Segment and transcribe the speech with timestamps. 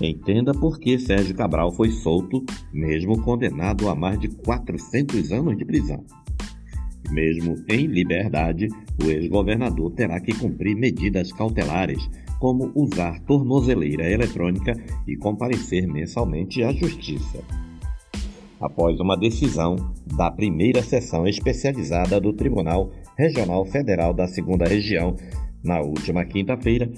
[0.00, 5.64] Entenda por que Sérgio Cabral foi solto, mesmo condenado a mais de 400 anos de
[5.64, 6.02] prisão.
[7.10, 8.68] Mesmo em liberdade,
[9.02, 12.08] o ex-governador terá que cumprir medidas cautelares,
[12.38, 14.72] como usar tornozeleira eletrônica
[15.06, 17.44] e comparecer mensalmente à Justiça.
[18.58, 19.76] Após uma decisão
[20.16, 25.16] da primeira sessão especializada do Tribunal Regional Federal da Segunda Região,
[25.62, 26.90] na última quinta-feira,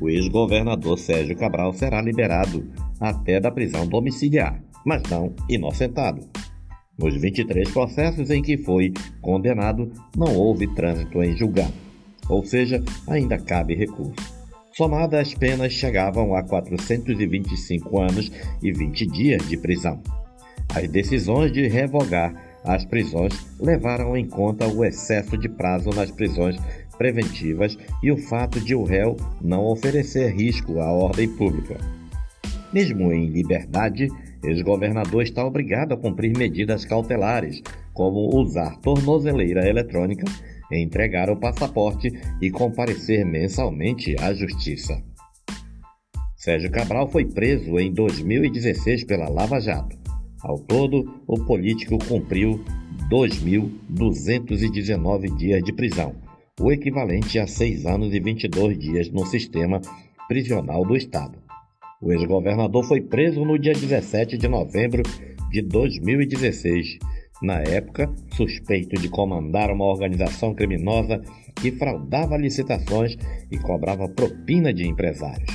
[0.00, 2.68] o ex-governador Sérgio Cabral será liberado
[3.00, 6.26] até da prisão domiciliar, mas não inocentado.
[6.98, 11.74] Nos 23 processos em que foi condenado, não houve trânsito em julgado,
[12.28, 14.36] ou seja, ainda cabe recurso.
[14.72, 18.30] Somadas, as penas chegavam a 425 anos
[18.62, 20.00] e 20 dias de prisão.
[20.74, 22.34] As decisões de revogar
[22.66, 26.56] as prisões levaram em conta o excesso de prazo nas prisões
[26.96, 31.76] preventivas e o fato de o réu não oferecer risco à ordem pública.
[32.72, 34.08] Mesmo em liberdade,
[34.42, 40.24] ex-governador está obrigado a cumprir medidas cautelares, como usar tornozeleira eletrônica,
[40.70, 45.00] entregar o passaporte e comparecer mensalmente à justiça.
[46.36, 49.96] Sérgio Cabral foi preso em 2016 pela Lava Jato.
[50.42, 52.62] Ao todo, o político cumpriu
[53.10, 56.14] 2.219 dias de prisão,
[56.58, 59.80] o equivalente a 6 anos e 22 dias no sistema
[60.26, 61.38] prisional do Estado.
[62.00, 65.02] O ex-governador foi preso no dia 17 de novembro
[65.50, 66.98] de 2016,
[67.42, 71.20] na época suspeito de comandar uma organização criminosa
[71.54, 73.18] que fraudava licitações
[73.50, 75.50] e cobrava propina de empresários.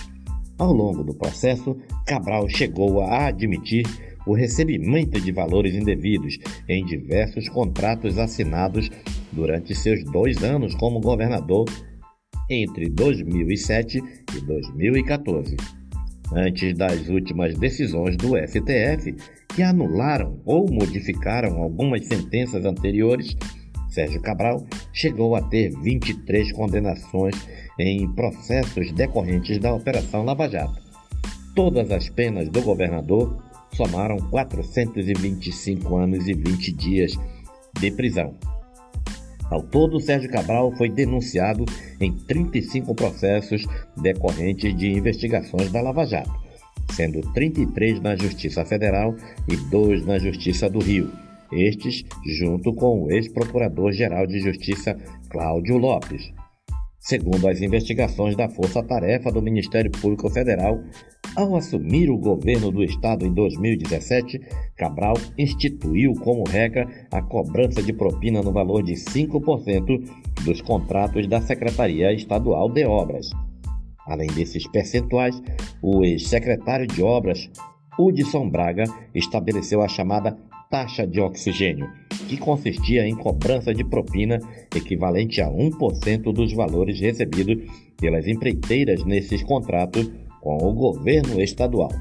[0.59, 3.87] Ao longo do processo, Cabral chegou a admitir
[4.27, 6.37] o recebimento de valores indevidos
[6.69, 8.87] em diversos contratos assinados
[9.31, 11.65] durante seus dois anos como governador
[12.49, 14.03] entre 2007
[14.35, 15.55] e 2014.
[16.33, 19.15] Antes das últimas decisões do STF,
[19.53, 23.35] que anularam ou modificaram algumas sentenças anteriores,
[23.89, 27.35] Sérgio Cabral chegou a ter 23 condenações
[27.77, 30.79] em processos decorrentes da Operação Lava Jato.
[31.53, 33.43] Todas as penas do governador
[33.75, 37.11] somaram 425 anos e 20 dias
[37.77, 38.33] de prisão.
[39.51, 41.65] Ao todo, Sérgio Cabral foi denunciado
[41.99, 43.67] em 35 processos
[44.01, 46.31] decorrentes de investigações da Lava Jato,
[46.91, 49.13] sendo 33 na Justiça Federal
[49.49, 51.11] e 2 na Justiça do Rio,
[51.51, 54.97] estes junto com o ex-procurador-geral de Justiça
[55.29, 56.31] Cláudio Lopes.
[57.01, 60.79] Segundo as investigações da Força Tarefa do Ministério Público Federal,
[61.35, 64.39] ao assumir o governo do estado em 2017,
[64.77, 70.07] Cabral instituiu como regra a cobrança de propina no valor de 5%
[70.45, 73.31] dos contratos da Secretaria Estadual de Obras.
[74.05, 75.41] Além desses percentuais,
[75.81, 77.49] o ex-secretário de Obras,
[77.97, 78.83] Hudson Braga,
[79.15, 80.37] estabeleceu a chamada
[80.71, 81.87] taxa de oxigênio,
[82.29, 84.39] que consistia em cobrança de propina
[84.73, 90.09] equivalente a 1% dos valores recebidos pelas empreiteiras nesses contratos
[90.39, 91.91] com o governo estadual.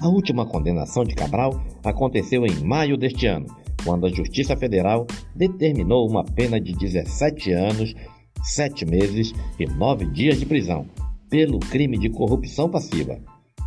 [0.00, 3.46] A última condenação de Cabral aconteceu em maio deste ano,
[3.84, 7.94] quando a Justiça Federal determinou uma pena de 17 anos,
[8.42, 10.86] 7 meses e 9 dias de prisão
[11.30, 13.18] pelo crime de corrupção passiva.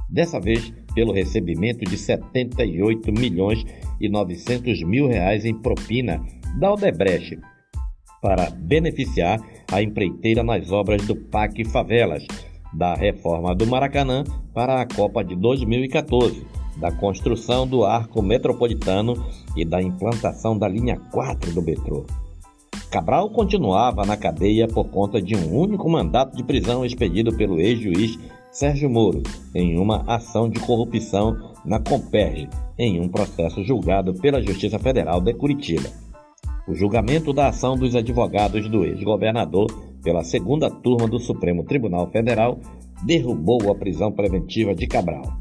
[0.09, 3.63] Dessa vez, pelo recebimento de 78 milhões
[4.00, 6.23] e 900 mil reais em propina
[6.59, 7.40] da Odebrecht
[8.22, 9.40] para beneficiar
[9.72, 12.25] a empreiteira nas obras do PAC Favelas,
[12.73, 14.23] da reforma do Maracanã
[14.53, 16.45] para a Copa de 2014,
[16.78, 19.13] da construção do arco metropolitano
[19.56, 22.06] e da implantação da linha 4 do metrô.
[22.89, 28.18] Cabral continuava na cadeia por conta de um único mandato de prisão expedido pelo ex-juiz
[28.57, 29.22] Sérgio Moro
[29.53, 35.31] em uma ação de corrupção na Comperge, em um processo julgado pela Justiça Federal de
[35.35, 35.88] Curitiba.
[36.68, 39.68] O julgamento da ação dos advogados do ex-governador
[40.04, 42.59] pela segunda turma do Supremo Tribunal Federal
[43.06, 45.38] derrubou a prisão preventiva de Cabral.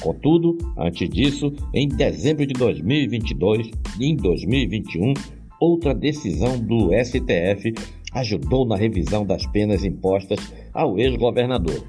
[0.00, 5.14] Contudo, antes disso, em dezembro de 2022 e em 2021,
[5.60, 7.74] outra decisão do STF
[8.12, 10.38] ajudou na revisão das penas impostas
[10.72, 11.82] ao ex-governador.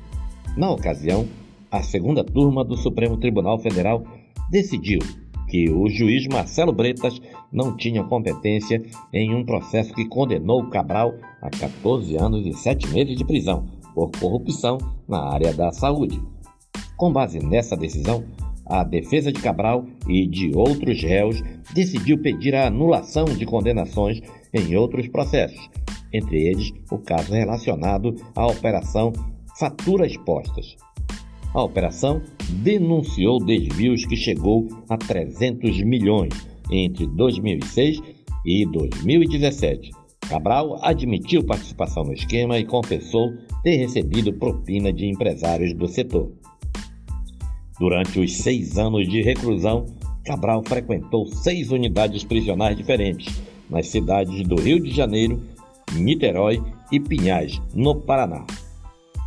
[0.55, 1.27] Na ocasião,
[1.71, 4.03] a segunda turma do Supremo Tribunal Federal
[4.49, 4.99] decidiu
[5.47, 7.21] que o juiz Marcelo Bretas
[7.51, 8.81] não tinha competência
[9.13, 13.65] em um processo que condenou Cabral a 14 anos e 7 meses de prisão
[13.95, 14.77] por corrupção
[15.07, 16.21] na área da saúde.
[16.97, 18.23] Com base nessa decisão,
[18.65, 21.41] a defesa de Cabral e de outros réus
[21.73, 24.21] decidiu pedir a anulação de condenações
[24.53, 25.69] em outros processos,
[26.13, 29.11] entre eles o caso relacionado à operação
[29.61, 30.75] Faturas Postas.
[31.53, 32.19] A operação
[32.63, 36.33] denunciou desvios que chegou a 300 milhões
[36.71, 38.01] entre 2006
[38.43, 39.91] e 2017.
[40.27, 46.31] Cabral admitiu participação no esquema e confessou ter recebido propina de empresários do setor.
[47.79, 49.85] Durante os seis anos de reclusão,
[50.25, 55.39] Cabral frequentou seis unidades prisionais diferentes nas cidades do Rio de Janeiro,
[55.93, 56.59] Niterói
[56.91, 58.43] e Pinhais, no Paraná.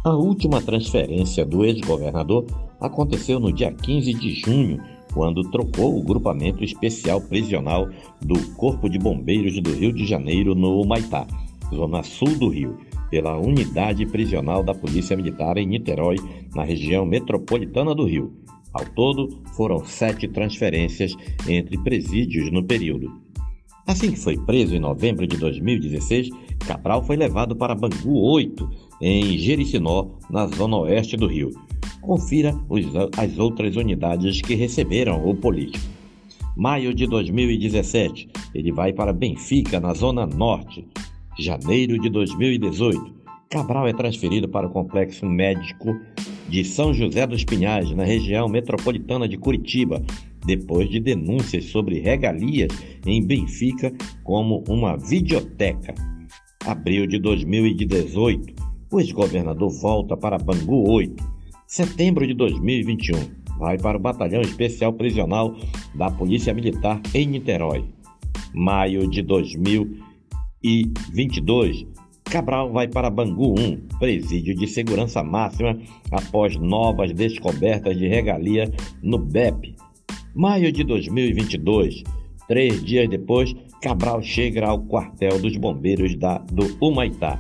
[0.05, 2.45] A última transferência do ex-governador
[2.79, 4.79] aconteceu no dia 15 de junho,
[5.15, 7.89] quando trocou o grupamento especial prisional
[8.21, 11.27] do Corpo de Bombeiros do Rio de Janeiro no Humaitá,
[11.75, 12.77] zona sul do Rio,
[13.09, 16.17] pela unidade prisional da Polícia Militar em Niterói,
[16.55, 18.31] na região metropolitana do Rio.
[18.75, 21.17] Ao todo, foram sete transferências
[21.49, 23.11] entre presídios no período.
[23.87, 26.29] Assim que foi preso em novembro de 2016,
[26.67, 28.71] Cabral foi levado para Bangu 8,
[29.01, 31.51] em Jericinó, na zona oeste do Rio.
[32.01, 32.87] Confira os,
[33.19, 35.85] as outras unidades que receberam o político.
[36.57, 40.87] Maio de 2017, ele vai para Benfica, na zona norte.
[41.39, 43.13] Janeiro de 2018,
[43.51, 45.95] Cabral é transferido para o complexo médico
[46.49, 50.03] de São José dos Pinhais, na região metropolitana de Curitiba,
[50.47, 52.71] depois de denúncias sobre regalias
[53.05, 56.14] em Benfica como uma videoteca.
[56.67, 58.55] Abril de 2018,
[58.91, 61.23] o ex-governador volta para Bangu 8.
[61.67, 63.19] Setembro de 2021,
[63.59, 65.55] vai para o Batalhão Especial Prisional
[65.95, 67.85] da Polícia Militar em Niterói.
[68.55, 71.87] Maio de 2022,
[72.25, 75.79] Cabral vai para Bangu 1, presídio de segurança máxima,
[76.11, 78.73] após novas descobertas de regalia
[79.03, 79.77] no BEP.
[80.35, 82.03] Maio de 2022,
[82.49, 87.39] três dias depois, Cabral chega ao quartel dos bombeiros da, do Humaitá.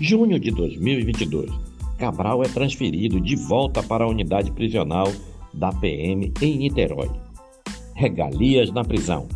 [0.00, 1.52] Junho de 2022,
[1.98, 5.12] Cabral é transferido de volta para a unidade prisional
[5.52, 7.10] da PM em Niterói.
[7.94, 9.28] Regalias na prisão.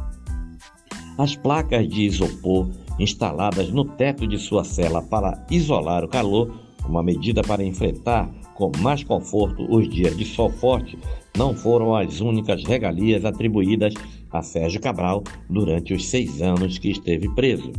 [1.19, 6.59] As placas de isopor instaladas no teto de sua cela para isolar o calor,
[6.89, 10.99] uma medida para enfrentar com mais conforto os dias de sol forte,
[11.37, 13.93] não foram as únicas regalias atribuídas
[14.33, 17.73] a Sérgio Cabral durante os seis anos que esteve preso.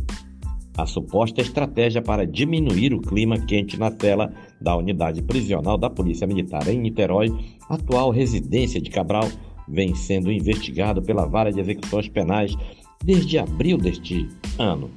[0.76, 6.26] A suposta estratégia para diminuir o clima quente na tela da unidade prisional da Polícia
[6.26, 7.30] Militar em Niterói,
[7.68, 9.28] atual residência de Cabral,
[9.68, 12.56] vem sendo investigado pela Vara de Execuções Penais
[13.04, 14.28] desde abril deste
[14.58, 14.90] ano.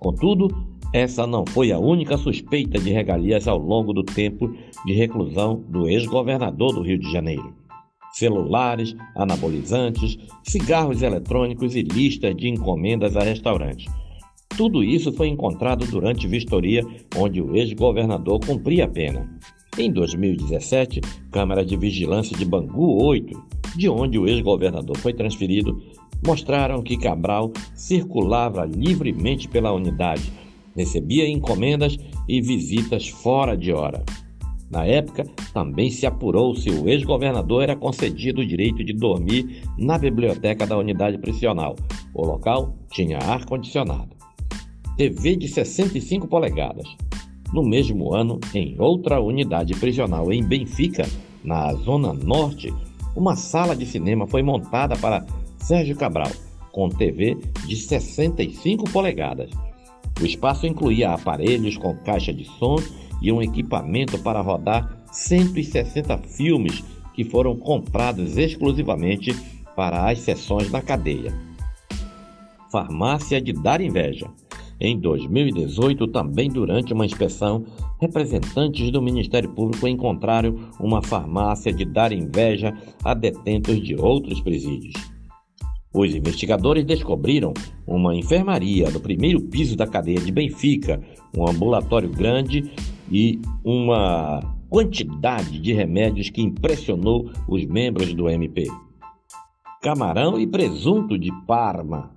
[0.00, 0.48] Contudo,
[0.92, 4.52] essa não foi a única suspeita de regalias ao longo do tempo
[4.84, 7.52] de reclusão do ex-governador do Rio de Janeiro.
[8.14, 13.92] Celulares, anabolizantes, cigarros eletrônicos e listas de encomendas a restaurantes.
[14.56, 19.28] Tudo isso foi encontrado durante vistoria onde o ex-governador cumpria a pena.
[19.76, 21.00] Em 2017,
[21.32, 23.42] Câmara de Vigilância de Bangu 8,
[23.76, 25.82] de onde o ex-governador foi transferido,
[26.24, 30.32] mostraram que Cabral circulava livremente pela unidade,
[30.76, 31.96] recebia encomendas
[32.28, 34.04] e visitas fora de hora.
[34.74, 39.96] Na época, também se apurou se o ex-governador era concedido o direito de dormir na
[39.96, 41.76] biblioteca da unidade prisional.
[42.12, 44.16] O local tinha ar-condicionado.
[44.96, 46.88] TV de 65 polegadas.
[47.52, 51.06] No mesmo ano, em outra unidade prisional em Benfica,
[51.44, 52.74] na zona norte,
[53.14, 55.24] uma sala de cinema foi montada para
[55.56, 56.32] Sérgio Cabral,
[56.72, 57.38] com TV
[57.68, 59.50] de 65 polegadas.
[60.20, 62.76] O espaço incluía aparelhos com caixa de som
[63.24, 69.34] e um equipamento para rodar 160 filmes que foram comprados exclusivamente
[69.74, 71.32] para as sessões na cadeia.
[72.70, 74.28] Farmácia de dar inveja.
[74.78, 77.64] Em 2018, também durante uma inspeção,
[77.98, 84.92] representantes do Ministério Público encontraram uma farmácia de dar inveja a detentos de outros presídios.
[85.94, 87.54] Os investigadores descobriram
[87.86, 91.00] uma enfermaria no primeiro piso da cadeia de Benfica,
[91.34, 92.70] um ambulatório grande
[93.10, 98.66] e uma quantidade de remédios que impressionou os membros do MP.
[99.82, 102.10] Camarão e presunto de Parma.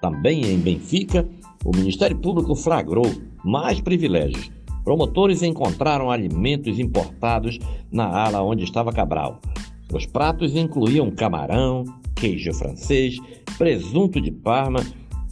[0.00, 1.28] Também em Benfica,
[1.64, 3.06] o Ministério Público flagrou
[3.44, 4.50] mais privilégios.
[4.84, 7.58] Promotores encontraram alimentos importados
[7.90, 9.40] na ala onde estava Cabral.
[9.92, 13.18] Os pratos incluíam camarão, queijo francês,
[13.56, 14.80] presunto de Parma,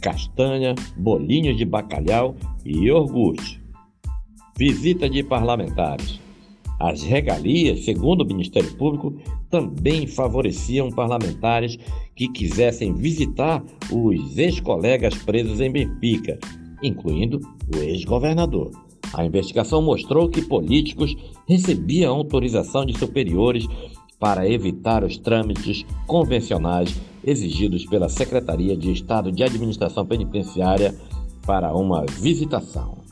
[0.01, 2.35] castanha, bolinhos de bacalhau
[2.65, 3.64] e iogurte.
[4.57, 6.19] Visita de parlamentares.
[6.79, 9.13] As regalias, segundo o Ministério Público,
[9.49, 11.77] também favoreciam parlamentares
[12.15, 16.39] que quisessem visitar os ex-colegas presos em Benfica,
[16.81, 17.39] incluindo
[17.73, 18.71] o ex-governador.
[19.13, 21.15] A investigação mostrou que políticos
[21.47, 23.65] recebiam autorização de superiores
[24.19, 30.95] para evitar os trâmites convencionais exigidos pela Secretaria de Estado de Administração Penitenciária
[31.45, 33.04] para uma visitação.